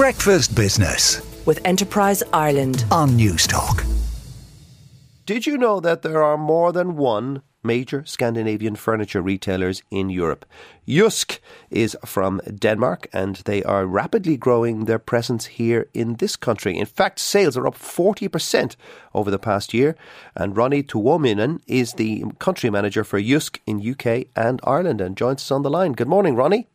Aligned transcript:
Breakfast 0.00 0.56
Business 0.56 1.20
with 1.44 1.60
Enterprise 1.66 2.22
Ireland. 2.32 2.86
on 2.90 3.10
Newstalk. 3.18 3.84
Did 5.26 5.46
you 5.46 5.58
know 5.58 5.78
that 5.78 6.00
there 6.00 6.22
are 6.22 6.38
more 6.38 6.72
than 6.72 6.96
one 6.96 7.42
major 7.62 8.02
Scandinavian 8.06 8.76
furniture 8.76 9.20
retailers 9.20 9.82
in 9.90 10.08
Europe? 10.08 10.46
Jysk 10.88 11.40
is 11.68 11.98
from 12.02 12.40
Denmark 12.48 13.08
and 13.12 13.42
they 13.44 13.62
are 13.64 13.84
rapidly 13.84 14.38
growing 14.38 14.86
their 14.86 14.98
presence 14.98 15.44
here 15.58 15.86
in 15.92 16.16
this 16.16 16.34
country. 16.34 16.78
In 16.78 16.86
fact, 16.86 17.18
sales 17.18 17.58
are 17.58 17.66
up 17.66 17.76
40% 17.76 18.76
over 19.12 19.30
the 19.30 19.38
past 19.38 19.74
year. 19.74 19.96
And 20.34 20.56
Ronnie 20.56 20.82
Tuominen 20.82 21.60
is 21.66 21.92
the 21.92 22.24
country 22.38 22.70
manager 22.70 23.04
for 23.04 23.20
Jysk 23.20 23.58
in 23.66 23.86
UK 23.86 24.28
and 24.34 24.60
Ireland 24.64 25.02
and 25.02 25.14
joins 25.14 25.42
us 25.42 25.50
on 25.50 25.60
the 25.60 25.68
line. 25.68 25.92
Good 25.92 26.08
morning, 26.08 26.36
Ronnie. 26.36 26.68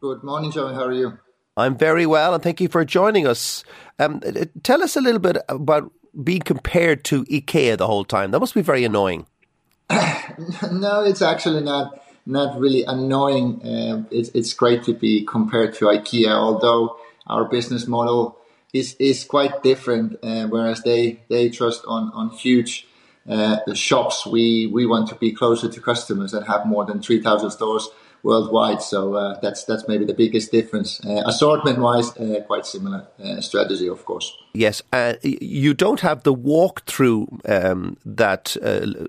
Good 0.00 0.22
morning, 0.22 0.50
Joe. 0.50 0.72
How 0.72 0.84
are 0.84 0.92
you? 0.94 1.18
I'm 1.56 1.76
very 1.76 2.06
well 2.06 2.34
and 2.34 2.42
thank 2.42 2.60
you 2.60 2.68
for 2.68 2.84
joining 2.84 3.26
us. 3.26 3.64
Um, 3.98 4.20
uh, 4.26 4.46
tell 4.62 4.82
us 4.82 4.96
a 4.96 5.00
little 5.00 5.20
bit 5.20 5.38
about 5.48 5.92
being 6.22 6.40
compared 6.40 7.04
to 7.04 7.24
IKEA 7.24 7.78
the 7.78 7.86
whole 7.86 8.04
time. 8.04 8.30
That 8.30 8.40
must 8.40 8.54
be 8.54 8.62
very 8.62 8.84
annoying. 8.84 9.26
no, 9.90 11.04
it's 11.04 11.22
actually 11.22 11.62
not 11.62 12.00
not 12.26 12.58
really 12.58 12.84
annoying. 12.84 13.60
Uh, 13.62 14.04
it's 14.10 14.30
it's 14.30 14.54
great 14.54 14.82
to 14.84 14.94
be 14.94 15.24
compared 15.24 15.74
to 15.74 15.86
IKEA, 15.86 16.30
although 16.30 16.96
our 17.26 17.44
business 17.44 17.86
model 17.86 18.38
is 18.72 18.96
is 18.98 19.24
quite 19.24 19.62
different. 19.62 20.18
Uh, 20.22 20.46
whereas 20.46 20.82
they 20.82 21.20
they 21.28 21.50
trust 21.50 21.84
on 21.86 22.10
on 22.14 22.30
huge 22.30 22.88
uh, 23.28 23.58
shops, 23.74 24.26
we 24.26 24.66
we 24.66 24.86
want 24.86 25.08
to 25.08 25.14
be 25.16 25.32
closer 25.32 25.68
to 25.68 25.80
customers 25.80 26.32
and 26.32 26.46
have 26.46 26.66
more 26.66 26.84
than 26.84 27.02
three 27.02 27.20
thousand 27.20 27.50
stores 27.50 27.88
worldwide. 28.24 28.82
So 28.82 29.14
uh, 29.14 29.38
that's 29.40 29.64
that's 29.64 29.86
maybe 29.86 30.04
the 30.04 30.14
biggest 30.14 30.50
difference. 30.50 31.04
Uh, 31.04 31.22
assortment 31.26 31.78
wise, 31.78 32.16
uh, 32.16 32.42
quite 32.46 32.66
similar 32.66 33.06
uh, 33.22 33.40
strategy, 33.40 33.86
of 33.88 34.04
course. 34.04 34.36
Yes, 34.54 34.82
uh, 34.92 35.14
you 35.22 35.74
don't 35.74 36.00
have 36.00 36.22
the 36.22 36.34
walkthrough 36.34 37.26
um, 37.48 37.96
that 38.04 38.56
uh, 38.62 39.06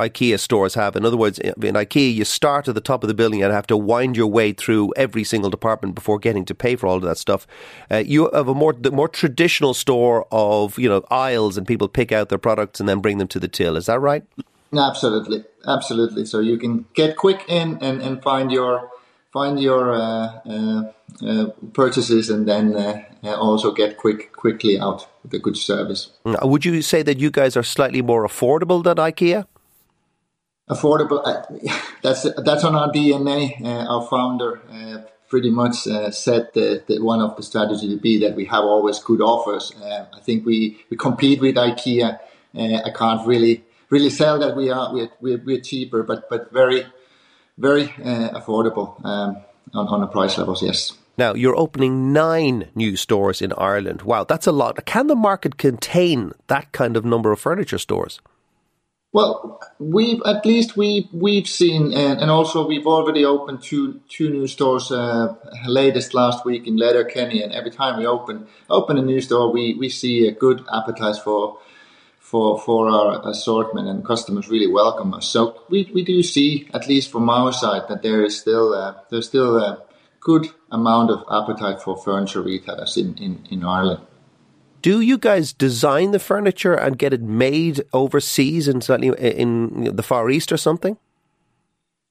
IKEA 0.00 0.38
stores 0.38 0.74
have. 0.74 0.96
In 0.96 1.04
other 1.04 1.16
words, 1.16 1.38
in 1.38 1.54
IKEA, 1.54 2.14
you 2.14 2.24
start 2.24 2.68
at 2.68 2.74
the 2.74 2.80
top 2.80 3.02
of 3.02 3.08
the 3.08 3.14
building 3.14 3.42
and 3.42 3.52
have 3.52 3.66
to 3.68 3.76
wind 3.76 4.16
your 4.16 4.26
way 4.26 4.52
through 4.52 4.92
every 4.96 5.24
single 5.24 5.50
department 5.50 5.94
before 5.94 6.18
getting 6.18 6.44
to 6.44 6.54
pay 6.54 6.76
for 6.76 6.86
all 6.86 6.96
of 6.96 7.02
that 7.02 7.18
stuff. 7.18 7.46
you 7.90 8.30
have 8.32 8.48
a 8.48 8.54
more 8.54 8.72
the 8.72 8.90
more 8.90 9.08
traditional 9.08 9.74
store 9.74 10.26
of 10.30 10.78
you 10.78 10.88
know 10.88 11.04
aisles 11.10 11.56
and 11.56 11.66
people 11.66 11.88
pick 11.88 12.12
out 12.12 12.28
their 12.28 12.38
products 12.38 12.78
and 12.78 12.88
then 12.88 13.00
bring 13.00 13.18
them 13.18 13.28
to 13.28 13.40
the 13.40 13.48
till. 13.48 13.76
Is 13.76 13.86
that 13.86 14.00
right? 14.00 14.24
Absolutely, 14.74 15.44
absolutely. 15.66 16.24
So 16.26 16.40
you 16.40 16.58
can 16.58 16.86
get 16.94 17.16
quick 17.16 17.44
in 17.48 17.78
and, 17.80 18.02
and 18.02 18.22
find 18.22 18.50
your 18.50 18.90
find 19.32 19.58
your 19.58 19.94
uh, 19.94 20.40
uh, 20.46 20.92
uh, 21.26 21.46
purchases, 21.72 22.30
and 22.30 22.46
then 22.46 22.76
uh, 22.76 23.02
uh, 23.24 23.34
also 23.34 23.72
get 23.72 23.96
quick 23.96 24.32
quickly 24.32 24.78
out 24.78 25.08
with 25.22 25.34
a 25.34 25.38
good 25.38 25.56
service. 25.56 26.10
Mm, 26.24 26.48
would 26.48 26.64
you 26.64 26.82
say 26.82 27.02
that 27.02 27.18
you 27.18 27.30
guys 27.30 27.56
are 27.56 27.62
slightly 27.62 28.02
more 28.02 28.26
affordable 28.26 28.84
than 28.84 28.96
IKEA? 28.98 29.46
Affordable. 30.70 31.22
Uh, 31.24 31.42
that's 32.02 32.22
that's 32.42 32.64
on 32.64 32.74
our 32.74 32.92
DNA. 32.92 33.60
our 33.64 34.06
founder 34.06 34.60
pretty 35.28 35.50
much 35.50 35.76
said 36.10 36.50
that, 36.52 36.84
that, 36.88 37.02
one 37.02 37.22
of 37.22 37.34
the 37.36 37.42
strategy 37.42 37.88
to 37.88 37.96
be 37.96 38.18
that 38.18 38.36
we 38.36 38.44
have 38.44 38.64
always 38.64 38.98
good 38.98 39.22
offers. 39.22 39.72
I 39.82 40.20
think 40.20 40.44
we 40.44 40.84
we 40.90 40.96
compete 40.96 41.40
with 41.40 41.56
IKEA. 41.56 42.18
I 42.54 42.90
can't 42.94 43.26
really 43.26 43.64
really 43.92 44.10
sell 44.10 44.38
that 44.40 44.56
we 44.56 44.70
are 44.70 44.92
we're, 44.92 45.10
we're, 45.20 45.42
we're 45.44 45.60
cheaper, 45.60 46.02
but 46.02 46.28
but 46.30 46.50
very 46.50 46.84
very 47.58 47.84
uh, 48.02 48.30
affordable 48.40 48.88
um, 49.04 49.36
on, 49.74 49.86
on 49.88 50.00
the 50.00 50.06
price 50.06 50.38
levels. 50.38 50.62
Yes. 50.62 50.94
Now 51.18 51.34
you're 51.34 51.56
opening 51.56 52.12
nine 52.12 52.68
new 52.74 52.96
stores 52.96 53.42
in 53.42 53.52
Ireland. 53.52 54.02
Wow, 54.02 54.24
that's 54.24 54.46
a 54.46 54.52
lot. 54.52 54.84
Can 54.86 55.06
the 55.06 55.14
market 55.14 55.58
contain 55.58 56.32
that 56.46 56.72
kind 56.72 56.96
of 56.96 57.04
number 57.04 57.30
of 57.32 57.38
furniture 57.38 57.78
stores? 57.78 58.20
Well, 59.14 59.60
we've 59.78 60.22
at 60.24 60.46
least 60.46 60.74
we 60.74 61.10
we've 61.12 61.46
seen, 61.46 61.92
and, 61.92 62.18
and 62.22 62.30
also 62.30 62.66
we've 62.66 62.86
already 62.86 63.26
opened 63.26 63.62
two 63.62 64.00
two 64.08 64.30
new 64.30 64.46
stores. 64.46 64.90
Uh, 64.90 65.34
latest 65.66 66.14
last 66.14 66.46
week 66.46 66.66
in 66.66 66.78
Letterkenny, 66.78 67.42
and 67.42 67.52
every 67.52 67.70
time 67.70 67.98
we 67.98 68.06
open 68.06 68.46
open 68.70 68.96
a 68.96 69.02
new 69.02 69.20
store, 69.20 69.52
we 69.52 69.74
we 69.74 69.90
see 69.90 70.26
a 70.26 70.32
good 70.32 70.64
appetite 70.72 71.16
for 71.22 71.58
for 72.22 72.58
for 72.58 72.88
our 72.88 73.28
assortment, 73.28 73.88
and 73.88 74.06
customers 74.06 74.48
really 74.48 74.68
welcome 74.68 75.12
us. 75.12 75.26
So 75.26 75.60
we, 75.68 75.90
we 75.92 76.02
do 76.04 76.22
see, 76.22 76.68
at 76.72 76.88
least 76.88 77.10
from 77.10 77.28
our 77.28 77.52
side, 77.52 77.82
that 77.88 78.02
there 78.02 78.24
is 78.24 78.38
still 78.38 78.72
uh, 78.72 78.94
there's 79.10 79.26
still 79.26 79.58
a 79.58 79.82
good 80.20 80.46
amount 80.70 81.10
of 81.10 81.24
appetite 81.30 81.82
for 81.82 81.96
furniture 81.96 82.40
retailers 82.40 82.96
in, 82.96 83.18
in, 83.18 83.44
in 83.50 83.64
Ireland. 83.64 84.06
Do 84.80 85.00
you 85.00 85.18
guys 85.18 85.52
design 85.52 86.12
the 86.12 86.18
furniture 86.18 86.74
and 86.74 86.96
get 86.96 87.12
it 87.12 87.22
made 87.22 87.82
overseas 87.92 88.68
and 88.68 88.82
certainly 88.82 89.16
in 89.18 89.94
the 89.96 90.02
Far 90.02 90.30
East 90.30 90.52
or 90.52 90.56
something? 90.56 90.96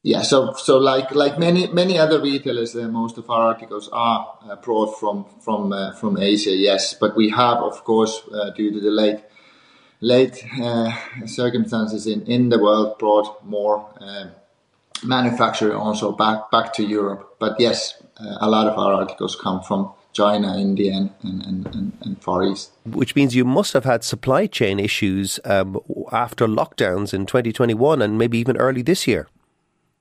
Yeah, 0.04 0.24
so 0.24 0.54
so 0.54 0.78
like 0.78 1.16
like 1.16 1.38
many 1.38 1.68
many 1.68 1.98
other 1.98 2.20
retailers, 2.20 2.76
uh, 2.76 2.88
most 2.88 3.18
of 3.18 3.30
our 3.30 3.44
articles 3.54 3.90
are 3.94 4.28
uh, 4.50 4.56
brought 4.56 5.00
from 5.00 5.26
from 5.40 5.72
uh, 5.72 5.94
from 5.94 6.18
Asia. 6.18 6.52
Yes, 6.52 6.96
but 7.00 7.16
we 7.16 7.30
have, 7.30 7.58
of 7.58 7.84
course, 7.84 8.22
uh, 8.34 8.50
due 8.50 8.72
to 8.72 8.80
the 8.80 8.90
late 8.90 9.20
late 10.02 10.44
uh, 10.60 10.92
circumstances 11.26 12.08
in, 12.08 12.24
in 12.24 12.50
the 12.50 12.60
world 12.60 12.98
brought 12.98 13.44
more 13.46 13.88
uh, 14.02 14.26
manufacturing 15.04 15.76
also 15.76 16.12
back 16.12 16.52
back 16.52 16.74
to 16.74 16.84
Europe. 16.84 17.36
But 17.40 17.60
yes, 17.60 18.02
uh, 18.18 18.38
a 18.42 18.50
lot 18.50 18.68
of 18.68 18.78
our 18.78 18.94
articles 18.94 19.36
come 19.36 19.62
from 19.62 19.92
China, 20.14 20.58
India, 20.58 20.94
and, 20.94 21.12
and, 21.24 21.66
and, 21.68 21.94
and, 22.02 22.22
Far 22.22 22.44
East. 22.44 22.72
Which 22.86 23.16
means 23.16 23.34
you 23.34 23.46
must 23.46 23.72
have 23.72 23.86
had 23.86 24.04
supply 24.04 24.46
chain 24.46 24.78
issues 24.78 25.40
um, 25.46 25.80
after 26.12 26.48
lockdowns 26.48 27.14
in 27.14 27.26
2021 27.26 28.02
and 28.02 28.18
maybe 28.18 28.38
even 28.38 28.58
early 28.58 28.82
this 28.82 29.08
year. 29.08 29.30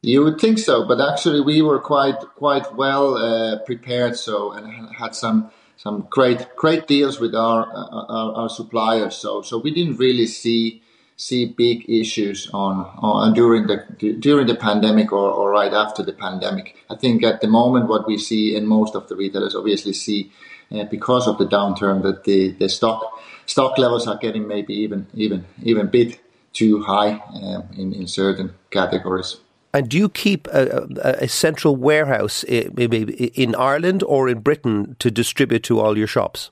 You 0.03 0.25
would 0.25 0.41
think 0.41 0.59
so, 0.59 0.89
but 0.89 1.01
actually 1.01 1.43
we 1.43 1.63
were 1.63 1.79
quite 1.79 2.19
quite 2.35 2.75
well 2.75 3.17
uh, 3.17 3.59
prepared. 3.61 4.17
So 4.17 4.53
and 4.53 4.89
had 4.97 5.15
some 5.15 5.51
some 5.83 6.07
great 6.11 6.47
great 6.57 6.87
deals 6.87 7.19
with 7.19 7.35
our, 7.35 7.67
our, 7.73 8.33
our 8.35 8.49
suppliers. 8.51 9.17
So 9.17 9.41
so 9.41 9.59
we 9.59 9.71
didn't 9.71 9.97
really 9.97 10.27
see 10.27 10.83
see 11.17 11.45
big 11.47 11.89
issues 11.89 12.49
on, 12.53 12.77
on 12.99 13.33
during 13.35 13.67
the 13.67 13.79
during 14.21 14.47
the 14.47 14.55
pandemic 14.55 15.13
or, 15.13 15.31
or 15.31 15.51
right 15.51 15.73
after 15.73 16.03
the 16.03 16.13
pandemic. 16.13 16.77
I 16.91 16.97
think 16.97 17.23
at 17.23 17.41
the 17.41 17.49
moment 17.49 17.89
what 17.89 18.07
we 18.07 18.19
see 18.19 18.57
in 18.57 18.67
most 18.67 18.95
of 18.95 19.09
the 19.09 19.17
retailers 19.17 19.55
obviously 19.55 19.95
see 19.95 20.31
uh, 20.71 20.85
because 20.85 21.27
of 21.27 21.39
the 21.39 21.47
downturn 21.47 22.03
that 22.03 22.25
the, 22.25 22.51
the 22.53 22.69
stock 22.69 23.01
stock 23.47 23.79
levels 23.79 24.07
are 24.07 24.19
getting 24.19 24.47
maybe 24.47 24.75
even 24.75 25.07
even 25.15 25.47
even 25.63 25.87
bit 25.87 26.21
too 26.53 26.83
high 26.83 27.13
uh, 27.43 27.63
in 27.77 27.95
in 27.95 28.07
certain 28.07 28.53
categories. 28.71 29.39
And 29.73 29.89
do 29.89 29.97
you 29.97 30.09
keep 30.09 30.49
a, 30.49 30.89
a, 31.03 31.25
a 31.25 31.29
central 31.29 31.77
warehouse 31.77 32.45
maybe 32.49 33.03
in 33.35 33.55
Ireland 33.55 34.03
or 34.03 34.29
in 34.29 34.41
Britain 34.41 34.97
to 34.99 35.11
distribute 35.11 35.63
to 35.65 35.81
all 35.81 35.97
your 35.97 36.09
shops? 36.09 36.51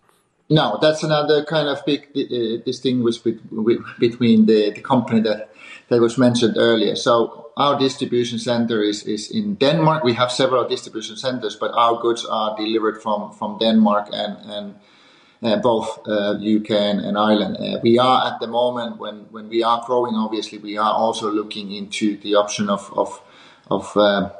No, 0.51 0.79
that's 0.81 1.03
another 1.03 1.45
kind 1.45 1.69
of 1.69 1.84
big 1.84 2.09
uh, 2.17 2.65
distinguish 2.65 3.19
between 3.19 4.47
the, 4.47 4.71
the 4.71 4.81
company 4.81 5.21
that, 5.21 5.51
that 5.89 6.01
was 6.01 6.17
mentioned 6.17 6.56
earlier. 6.56 6.97
So 6.97 7.51
our 7.56 7.79
distribution 7.79 8.39
center 8.39 8.83
is, 8.83 9.03
is 9.03 9.31
in 9.31 9.56
Denmark. 9.56 10.05
We 10.05 10.15
have 10.15 10.33
several 10.33 10.67
distribution 10.67 11.17
centers, 11.17 11.56
but 11.56 11.73
our 11.75 12.00
goods 12.00 12.25
are 12.25 12.56
delivered 12.56 13.03
from, 13.03 13.33
from 13.33 13.59
Denmark 13.59 14.09
and, 14.12 14.39
and 14.45 14.75
both 15.41 16.00
uh, 16.06 16.32
UK 16.34 16.71
and, 16.71 17.00
and 17.00 17.16
Ireland. 17.16 17.56
Uh, 17.59 17.78
we 17.82 17.99
are 17.99 18.32
at 18.32 18.41
the 18.41 18.47
moment 18.47 18.99
when, 18.99 19.26
when 19.31 19.49
we 19.49 19.62
are 19.62 19.82
growing. 19.87 20.15
Obviously, 20.15 20.59
we 20.59 20.76
are 20.76 20.93
also 20.93 21.31
looking 21.31 21.72
into 21.72 22.16
the 22.19 22.34
option 22.34 22.69
of 22.69 22.93
of, 22.97 23.21
of 23.71 23.97
uh, 23.97 24.31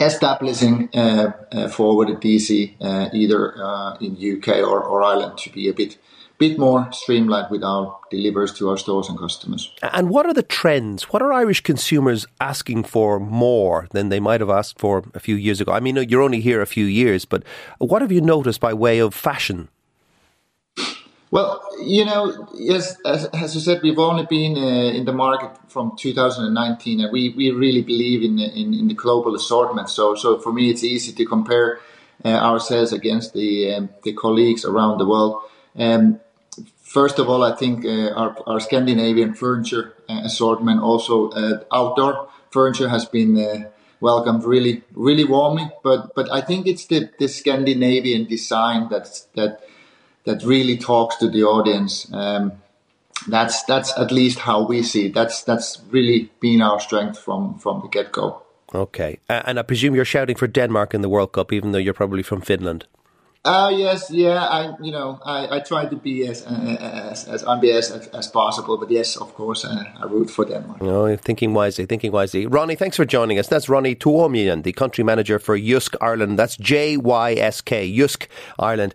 establishing 0.00 0.88
uh, 0.94 1.32
uh, 1.52 1.68
forward 1.68 2.08
DC 2.08 2.74
either 3.14 3.54
in 4.00 4.16
UK 4.16 4.48
or, 4.58 4.82
or 4.82 5.02
Ireland 5.02 5.38
to 5.38 5.50
be 5.50 5.68
a 5.68 5.72
bit 5.72 5.98
bit 6.38 6.56
more 6.56 6.88
streamlined 6.92 7.50
with 7.50 7.64
our 7.64 7.98
deliveries 8.10 8.52
to 8.52 8.70
our 8.70 8.76
stores 8.76 9.08
and 9.08 9.18
customers. 9.18 9.74
And 9.82 10.08
what 10.08 10.24
are 10.24 10.32
the 10.32 10.44
trends? 10.44 11.04
What 11.04 11.20
are 11.20 11.32
Irish 11.32 11.62
consumers 11.62 12.26
asking 12.40 12.84
for 12.84 13.18
more 13.18 13.88
than 13.90 14.08
they 14.08 14.20
might 14.20 14.40
have 14.40 14.48
asked 14.48 14.78
for 14.78 15.02
a 15.14 15.20
few 15.20 15.34
years 15.34 15.60
ago? 15.60 15.72
I 15.72 15.80
mean, 15.80 15.96
you're 16.08 16.22
only 16.22 16.40
here 16.40 16.62
a 16.62 16.66
few 16.66 16.84
years, 16.84 17.24
but 17.24 17.42
what 17.78 18.02
have 18.02 18.12
you 18.12 18.20
noticed 18.20 18.60
by 18.60 18.72
way 18.72 19.00
of 19.00 19.14
fashion? 19.14 19.68
Well, 21.30 21.62
you 21.82 22.06
know, 22.06 22.48
yes, 22.54 22.96
as, 23.04 23.26
as 23.26 23.54
you 23.54 23.60
said, 23.60 23.82
we've 23.82 23.98
only 23.98 24.24
been 24.24 24.56
uh, 24.56 24.96
in 24.96 25.04
the 25.04 25.12
market 25.12 25.50
from 25.68 25.94
2019, 25.96 27.00
and 27.00 27.12
we, 27.12 27.34
we 27.36 27.50
really 27.50 27.82
believe 27.82 28.22
in, 28.22 28.38
in, 28.38 28.72
in 28.72 28.88
the 28.88 28.94
global 28.94 29.34
assortment. 29.34 29.90
So 29.90 30.14
so 30.14 30.38
for 30.38 30.52
me, 30.52 30.70
it's 30.70 30.82
easy 30.82 31.12
to 31.12 31.24
compare 31.26 31.80
uh, 32.24 32.28
ourselves 32.28 32.92
against 32.92 33.34
the 33.34 33.74
um, 33.74 33.90
the 34.04 34.14
colleagues 34.14 34.64
around 34.64 34.98
the 34.98 35.06
world. 35.06 35.42
Um, 35.76 36.20
first 36.80 37.18
of 37.18 37.28
all, 37.28 37.42
I 37.42 37.54
think 37.54 37.84
uh, 37.84 38.10
our, 38.14 38.34
our 38.46 38.60
Scandinavian 38.60 39.34
furniture 39.34 39.94
uh, 40.08 40.22
assortment, 40.24 40.80
also 40.80 41.28
uh, 41.30 41.62
outdoor 41.70 42.30
furniture, 42.50 42.88
has 42.88 43.04
been 43.04 43.38
uh, 43.38 43.68
welcomed 44.00 44.44
really 44.44 44.82
really 44.94 45.24
warmly. 45.24 45.68
But 45.84 46.14
but 46.14 46.32
I 46.32 46.40
think 46.40 46.66
it's 46.66 46.86
the, 46.86 47.10
the 47.18 47.28
Scandinavian 47.28 48.24
design 48.24 48.88
that 48.88 49.26
that 49.34 49.60
that 50.24 50.42
really 50.44 50.76
talks 50.76 51.16
to 51.16 51.28
the 51.28 51.42
audience. 51.44 52.12
Um, 52.12 52.52
that's 53.26 53.62
that's 53.64 53.96
at 53.98 54.12
least 54.12 54.38
how 54.38 54.66
we 54.66 54.82
see 54.82 55.06
it. 55.06 55.14
That's 55.14 55.42
that's 55.42 55.80
really 55.90 56.30
been 56.40 56.62
our 56.62 56.80
strength 56.80 57.18
from 57.18 57.58
from 57.58 57.80
the 57.80 57.88
get 57.88 58.12
go. 58.12 58.42
Okay, 58.74 59.18
uh, 59.28 59.42
and 59.46 59.58
I 59.58 59.62
presume 59.62 59.94
you're 59.94 60.04
shouting 60.04 60.36
for 60.36 60.46
Denmark 60.46 60.94
in 60.94 61.00
the 61.00 61.08
World 61.08 61.32
Cup, 61.32 61.52
even 61.52 61.72
though 61.72 61.78
you're 61.78 61.94
probably 61.94 62.22
from 62.22 62.40
Finland. 62.40 62.86
Uh, 63.44 63.70
yes, 63.74 64.10
yeah. 64.10 64.44
I, 64.44 64.74
you 64.82 64.90
know, 64.92 65.18
I, 65.24 65.56
I 65.56 65.60
try 65.60 65.86
to 65.86 65.96
be 65.96 66.26
as 66.26 66.44
uh, 66.44 66.76
as, 67.10 67.26
as 67.28 67.42
unbiased 67.44 67.90
as, 67.92 68.08
as, 68.08 68.26
possible, 68.26 68.76
but 68.76 68.90
yes, 68.90 69.16
of 69.16 69.32
course, 69.34 69.64
uh, 69.64 69.84
I 70.02 70.04
root 70.06 70.28
for 70.28 70.44
Denmark. 70.44 70.82
Oh, 70.82 71.16
thinking 71.16 71.54
wisely, 71.54 71.86
thinking 71.86 72.12
wisely. 72.12 72.46
Ronnie, 72.46 72.74
thanks 72.74 72.96
for 72.96 73.06
joining 73.06 73.38
us. 73.38 73.46
That's 73.46 73.68
Ronnie 73.68 73.94
Tuominen, 73.94 74.64
the 74.64 74.72
country 74.72 75.04
manager 75.04 75.38
for 75.38 75.56
Jysk 75.58 75.94
Ireland. 76.00 76.38
That's 76.38 76.56
J 76.56 76.96
Y 76.98 77.34
S 77.34 77.62
K, 77.62 77.90
Jysk 77.90 78.26
Ireland. 78.58 78.94